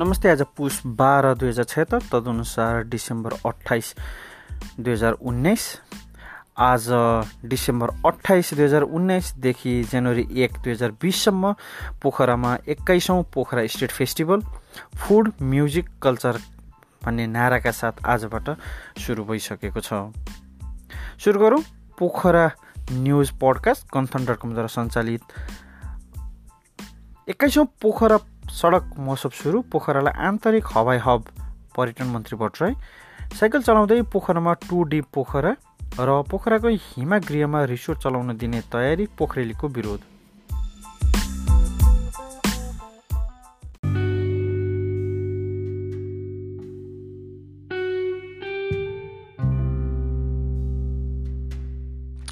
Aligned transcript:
नमस्ते 0.00 0.30
आज 0.30 0.42
पुस 0.56 0.80
बाह्र 0.86 1.32
दुई 1.34 1.48
हजार 1.48 1.64
छत्तर 1.64 2.02
तदनुसार 2.10 2.82
डिसेम्बर 2.86 3.32
अठाइस 3.46 3.94
दुई 4.80 4.92
हजार 4.92 5.12
उन्नाइस। 5.12 5.64
आज 6.58 6.86
डिसेम्बर 7.44 7.90
अठाइस 8.06 8.52
दुई 8.54 8.64
हजार 8.64 8.82
उन्नाइसदेखि 8.82 9.82
जनवरी 9.82 10.26
एक 10.44 10.58
दुई 10.58 10.72
हजार 10.72 10.90
बिससम्म 11.02 11.52
पोखरामा 12.02 12.56
एक्काइसौँ 12.68 13.22
Pokhara 13.34 13.66
state 13.66 13.90
festival 13.90 14.42
food 14.98 15.32
music 15.42 15.88
culture 16.02 16.38
भन्ने 17.04 17.26
नाराका 17.26 17.70
साथ 17.72 18.06
आजबाट 18.06 18.56
सुरु 19.02 19.24
भइसकेको 19.24 19.80
छ। 19.80 20.14
सुरु 21.24 21.40
गरौँ 21.40 21.62
पोखरा 21.98 22.50
न्युज 22.92 23.30
पडकास्ट 23.42 23.90
कन्थन 23.90 24.24
डट 24.24 24.38
कमद्वारा 24.38 24.74
सञ्चालित। 24.78 25.22
एक्काइसौँ 27.28 27.66
पोखरा 27.82 28.18
सडक 28.50 28.84
महोत्सव 28.98 29.30
सुरु 29.30 29.60
पोखरालाई 29.72 30.12
आन्तरिक 30.26 30.64
हवाई 30.74 30.98
हब 30.98 31.24
पर्यटन 31.76 32.06
मन्त्री 32.06 32.36
भट्टराई। 32.38 32.74
साइकल 33.38 33.62
चलाउँदै 33.62 34.02
पोखरामा 34.12 34.52
टु 34.66 34.82
डी 34.84 35.00
पोखरा 35.14 35.52
र 36.00 36.22
पोखराको 36.30 36.68
हिमागृहमा 36.68 37.64
रिसोर्ट 37.64 37.98
चलाउन 38.02 38.36
दिने 38.36 38.60
तयारी 38.72 39.06
पोखरेलीको 39.18 39.68
विरोध। 39.68 40.00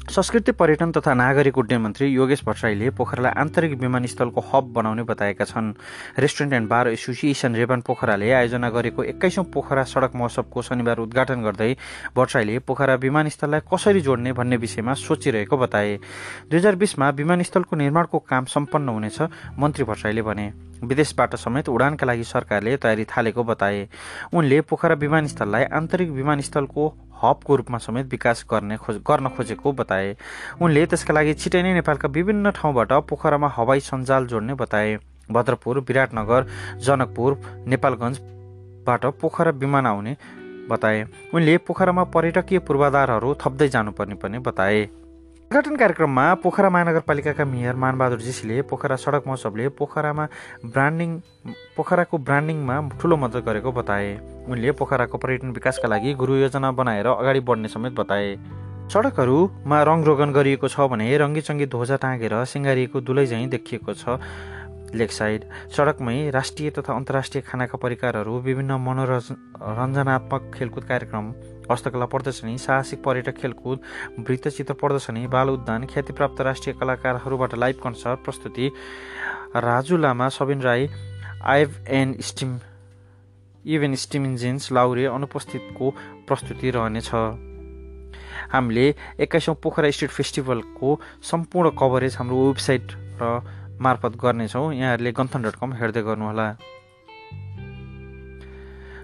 संस्कृति 0.07 0.51
पर्यटन 0.51 0.91
तथा 0.91 1.13
नागरिक 1.13 1.57
उड्डयन 1.57 1.81
मन्त्री 1.81 2.07
योगेश 2.07 2.43
भट्टराईले 2.45 2.89
पोखरालाई 2.89 3.31
आन्तरिक 3.41 3.73
विमानस्थलको 3.79 4.41
हब 4.53 4.71
बनाउने 4.73 5.03
बताएका 5.03 5.45
छन्। 5.45 5.73
Restaurant 6.19 6.53
and 6.53 6.69
bar 6.69 6.87
association 6.87 7.55
REBAN 7.55 7.81
पोखराले 7.81 8.31
आयोजना 8.31 8.69
गरेको 8.69 9.03
एक्काइसौँ 9.03 9.43
पोखरा 9.53 9.83
सडक 9.83 10.15
महोत्सवको 10.15 10.61
शनिबार 10.61 10.97
उद्घाटन 10.97 11.43
गर्दै 11.43 11.75
भट्टराईले 12.15 12.59
पोखरा 12.59 12.95
विमानस्थललाई 12.95 13.61
कसरी 13.67 14.01
जोड्ने 14.01 14.33
भन्ने 14.33 14.57
विषयमा 14.57 14.93
सोचिरहेको 14.95 15.57
बताए। 15.57 15.97
दुई 16.49 16.59
हजार 16.59 16.75
बिसमा 16.75 17.09
विमानस्थलको 17.11 17.75
निर्माणको 17.75 18.19
काम 18.19 18.45
सम्पन्न 18.47 18.89
हुनेछ 18.89 19.21
मन्त्री 19.59 19.83
भट्टराईले 19.83 20.21
भने। 20.21 20.51
विदेशबाट 20.83 21.35
समेत 21.35 21.69
उडानका 21.69 22.05
लागि 22.07 22.23
सरकारले 22.23 22.77
तयारी 22.77 23.05
थालेको 23.07 23.43
बताए। 23.43 23.87
उनले 24.33 24.61
पोखरा 24.61 24.95
विमानस्थललाई 24.95 25.63
आन्तरिक 25.73 26.09
विमानस्थलको 26.09 26.87
हबको 27.23 27.55
रूपमा 27.55 27.77
समेत 27.77 28.05
विकास 28.07 28.45
गर्ने 28.51 28.77
खोज 28.77 28.97
गर्न 29.07 29.27
खोजेको 29.29 29.71
बताए। 29.73 30.15
उनले 30.61 30.85
त्यसका 30.85 31.13
लागि 31.13 31.33
छिटै 31.33 31.61
नै 31.61 31.73
नेपालका 31.73 32.07
विभिन्न 32.09 32.51
ठाउँबाट 32.51 32.91
पोखरामा 33.09 33.47
हवाई 33.55 33.79
सञ्जाल 33.79 34.27
जोड्ने 34.27 34.53
बताए। 34.53 34.97
भद्रपुर 35.31 35.79
विराटनगर 35.79 36.45
जनकपुर 36.79 37.31
नेपालगञ्जबाट 37.67 39.05
पोखरा 39.21 39.51
विमान 39.53 39.85
आउने 39.85 40.15
बताए। 40.69 41.03
उनले 41.33 41.57
पोखरामा 41.57 42.03
पर्यटकीय 42.13 42.59
पूर्वाधारहरू 42.59 43.35
थप्दै 43.41 43.67
जानुपर्ने 43.69 44.15
पनि 44.15 44.39
बताए। 44.39 44.87
उद्घाटन 45.47 45.75
कार्यक्रममा 45.75 46.23
पोखरा 46.43 46.69
महानगरपालिकाका 46.69 47.43
मेयर 47.47 47.75
मानबहादुर 47.79 48.19
जीसीले 48.19 48.61
पोखरा 48.67 48.95
सडक 48.99 49.23
महोत्सवले 49.27 49.67
पोखरामा 49.79 50.25
ब्रान्डिङ 50.75 51.11
पोखराको 51.77 52.17
ब्रान्डिङमा 52.19 52.75
ठुलो 52.99 53.15
मद्दत 53.15 53.45
गरेको 53.47 53.71
बताए। 53.71 54.09
उनले 54.51 54.71
पोखराको 54.75 55.17
पर्यटन 55.17 55.51
विकासका 55.55 55.87
लागि 55.87 56.13
गुरु 56.19 56.35
योजना 56.35 56.71
बनाएर 56.75 57.07
अगाडि 57.07 57.39
बढ्ने 57.47 57.67
समेत 57.71 57.93
बताए। 57.95 58.35
सडकहरूमा 58.91 59.77
रङरोगन 59.87 60.35
गरिएको 60.35 60.67
छ 60.67 60.91
भने 60.91 61.07
रङ्गीचङ्गी 61.17 61.65
ध्वजा 61.71 61.95
टाँगेर 62.03 62.35
सिँगारिएको 62.43 63.01
दुलै 63.07 63.25
झैँ 63.31 63.47
देखिएको 63.47 63.93
छ। 63.95 64.19
लेकसाइड 64.95 65.43
सडकमै 65.75 66.29
राष्ट्रिय 66.31 66.69
तथा 66.69 66.93
अन्तर्राष्ट्रिय 66.93 67.41
खानाका 67.47 67.77
परिकारहरू 67.77 68.39
विभिन्न 68.41 68.71
मनोरञ्जनात्मक 68.81 70.51
खेलकुद 70.53 70.83
कार्यक्रम 70.83 71.25
हस्तकला 71.71 72.05
प्रदर्शनी 72.05 72.57
साहसिक 72.57 73.03
पर्यटक 73.03 73.37
खेलकुद 73.37 73.79
वृत्तचित्र 74.19 74.73
प्रदर्शनी 74.73 75.25
बाल 75.27 75.49
उद्यान 75.49 75.85
ख्यातिप्राप्त 75.93 76.41
राष्ट्रिय 76.41 76.75
कलाकारहरूबाट 76.79 77.55
लाइभ 77.55 77.75
कन्सर्ट 77.83 78.23
प्रस्तुति। 78.25 78.71
Raju 79.57 79.97
Lama 79.97 80.27
Sabin 80.29 80.61
Rai 80.61 80.89
I've 81.45 81.69
and 81.89 82.21
steam 82.21 82.59
even 83.65 83.95
steam 83.97 84.25
engines 84.25 84.71
Laure 84.71 85.05
अनुपस्थितको 85.07 85.85
प्रस्तुति 86.27 86.69
रहनेछ। 86.71 87.09
हामीले 88.53 88.87
एक्काइसौँ 89.19 89.55
पोखरा 89.63 89.89
स्टेट 89.91 90.09
फेस्टिभलको 90.09 90.99
सम्पूर्ण 91.31 91.69
कभरेज 91.79 92.15
हाम्रो 92.17 92.37
वेबसाइट 92.47 92.91
र 93.21 93.23
मार्फत 93.81 94.17
गर्नेछौँ। 94.21 94.73
यहाँहरूले 94.73 95.11
गन्थन 95.11 95.41
डट 95.41 95.55
कम 95.55 95.73
हेर्दै 95.73 96.01
गर्नुहोला। 96.01 96.47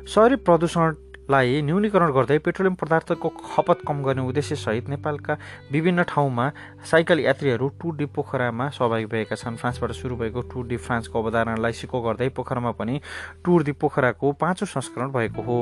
सहरी 0.06 0.36
प्रदूषण 0.36 0.96
लाई 1.32 1.62
न्यूनीकरण 1.62 2.12
गर्दै 2.12 2.38
पेट्रोलियम 2.44 2.76
पदार्थको 2.76 3.30
खपत 3.30 3.80
कम 3.88 4.02
गर्ने 4.04 4.22
उद्देश्यसहित 4.28 4.90
नेपालका 4.90 5.38
विभिन्न 5.72 6.04
ठाउँमा 6.04 6.50
साइकल 6.84 7.20
यात्रीहरू 7.20 7.70
टुर 7.80 7.96
डी 7.96 8.06
पोखरामा 8.12 8.70
सहभागी 8.70 9.06
भएका 9.06 9.36
छन्। 9.36 9.56
फ्रान्सबाट 9.56 9.92
सुरु 9.92 10.16
भएको 10.16 10.42
टुर 10.52 10.68
डी 10.68 10.78
फ्रान्सको 10.78 11.24
अवधारणालाई 11.24 11.74
सिको 11.74 12.02
गर्दै 12.02 12.30
पोखरामा 12.30 12.72
पनि 12.76 13.00
टुर 13.46 13.64
डी 13.64 13.72
पोखराको 13.72 14.32
पाँचौँ 14.36 14.68
संस्करण 14.68 15.12
भएको 15.12 15.42
हो। 15.42 15.60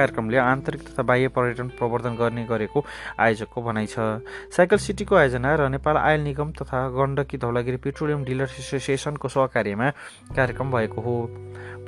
कार्यक्रमले 0.00 0.38
आन्तरिक 0.40 0.80
तथा 0.88 1.02
बाह्य 1.04 1.28
पर्यटन 1.36 1.68
प्रवर्धन 1.76 2.16
गर्ने 2.16 2.44
गरेको 2.48 2.84
आयोजकको 3.20 3.62
भनाइ 3.62 3.86
छ। 3.86 4.24
साइकल 4.56 4.78
सिटीको 4.80 5.14
आयोजना 5.16 5.54
र 5.54 5.68
नेपाल 5.70 5.96
आयल 5.98 6.20
निगम 6.24 6.52
तथा 6.56 6.80
गण्डकी 6.96 7.38
धौलागिरी 7.38 7.76
पेट्रोलियम 7.84 8.24
डिलर 8.24 8.48
एसोसिएसनको 8.58 9.28
सहकार्यमा 9.28 9.88
कार्यक्रम 10.36 10.70
भएको 10.70 11.00
हो। 11.00 11.16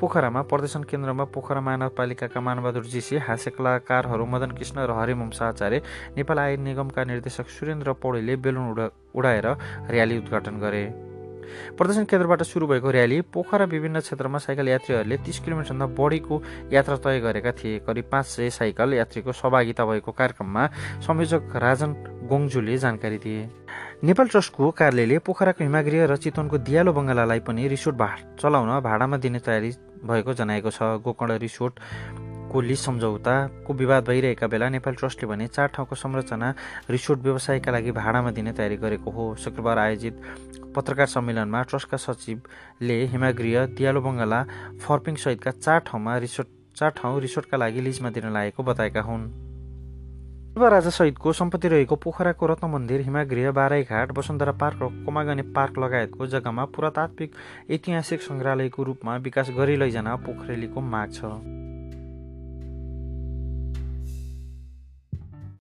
पोखरामा 0.01 0.43
प्रदर्शन 0.51 0.83
केन्द्रमा 0.85 1.25
पोखरा 1.31 1.61
महानगरपालिकाका 1.61 2.41
मानबहादुर 2.41 2.85
जीसी 2.93 3.17
हास्य 3.23 3.51
कलाकारहरू 3.55 4.27
मदन 4.27 4.51
कृष्ण 4.59 4.77
र 4.83 4.99
हरिवंश 4.99 5.43
आचार्य 5.43 5.83
नेपाल 6.17 6.39
आयल 6.39 6.61
निगमका 6.61 7.05
निर्देशक 7.05 7.49
सुरेन्द्र 7.49 7.93
पौडेलले 8.03 8.37
बेलुन 8.37 8.71
उडा 8.71 8.87
उडाएर 9.15 9.47
र्याली 9.91 10.19
उद्घाटन 10.19 10.59
गरे। 10.59 10.85
प्रदर्शन 11.79 12.05
केन्द्रबाट 12.05 12.43
सुरु 12.43 12.67
भएको 12.67 12.91
र्याली 12.91 13.21
पोखरा 13.33 13.65
विभिन्न 13.65 14.01
क्षेत्रमा 14.01 14.39
साइकल 14.39 14.69
यात्रीहरूले 14.69 15.17
तिस 15.27 15.39
किलोमिटरभन्दा 15.41 15.87
बढीको 15.99 16.43
यात्रा 16.73 16.97
तय 16.97 17.21
गरेका 17.21 17.53
थिए। 17.53 17.79
करिब 17.87 18.05
पाँच 18.13 18.27
सय 18.27 18.51
साइकल 18.51 18.95
यात्रीको 18.95 19.33
सहभागिता 19.33 19.85
भएको 19.85 20.13
कार्यक्रममा 20.13 20.67
संयोजक 21.03 21.57
राजन 21.57 21.91
गोङजुले 22.31 22.77
जानकारी 22.79 23.19
दिए। 23.19 23.49
नेपाल 24.03 24.27
ट्रस्टको 24.29 24.71
कार्यालयले 24.71 25.19
पोखराको 25.27 25.65
हिमागृह 25.65 26.05
र 26.07 26.17
चितवनको 26.17 26.59
दियालो 26.59 26.93
बङ्गालालाई 26.93 27.41
पनि 27.47 27.69
रिसोर्ट 27.69 27.97
भा 27.97 28.11
चलाउन 28.41 28.81
भाडामा 28.83 29.17
दिने 29.17 29.39
तयारी 29.39 29.71
भएको 30.03 30.33
जनाएको 30.35 30.71
छ। 30.71 30.83
गोकर्ण 30.99 31.39
रिसोर्टको 32.53 32.61
लिज 32.61 32.79
सम्झौताको 32.79 33.73
विवाद 33.73 34.05
भइरहेका 34.05 34.47
बेला 34.47 34.69
नेपाल 34.69 34.95
ट्रस्टले 34.95 35.27
भने 35.29 35.47
चार 35.49 35.69
ठाउँको 35.73 35.95
संरचना 35.97 36.55
रिसोर्ट 36.91 37.21
व्यवसायका 37.23 37.73
लागि 37.73 37.93
भाडामा 37.93 38.31
दिने 38.31 38.53
तयारी 38.53 38.77
गरेको 38.77 39.11
हो। 39.11 39.35
शुक्रबार 39.41 39.79
आयोजित 39.79 40.21
पत्रकार 40.77 41.07
सम्मेलनमा 41.07 41.63
ट्रस्टका 41.63 41.97
सचिवले 41.97 43.05
हिमागृह 43.09 43.67
दियालो 43.73 44.01
बङ्गाला 44.01 44.41
फर्पिङ 44.85 45.15
सहितका 45.17 45.51
चार 45.51 45.81
ठाउँमा 45.89 46.17
रिसोर्ट 46.19 46.49
चार 46.77 46.91
ठाउँ 47.01 47.21
रिसोर्टका 47.21 47.57
लागि 47.57 47.81
लिजमा 47.81 48.11
दिन 48.11 48.33
लागेको 48.33 48.63
बताएका 48.63 49.01
हुन्। 49.01 49.25
सहितको 50.53 51.33
सम्पत्ति 51.33 51.69
रहेको 51.69 51.97
पोखराको 51.97 52.47
रत्न 52.47 52.69
मन्दिर 52.69 53.01
हिमागृह 53.01 53.51
बाराईघाट 53.57 54.13
वसुन्धरा 54.19 54.53
पार्क 54.61 54.83
र 54.83 54.89
कोमागनी 55.05 55.43
पार्क 55.57 55.79
लगायतको 55.79 56.27
जग्गामा 56.29 56.65
पुरातात्विक 56.77 57.31
ऐतिहासिक 57.73 58.23
सङ्ग्रहालयको 58.23 58.83
रूपमा 58.85 59.17
विकास 59.25 59.51
गरी 59.57 59.77
लैजान 59.77 60.17
पोखरेलीको 60.21 60.81
माग 60.93 61.09
छ। 61.13 61.72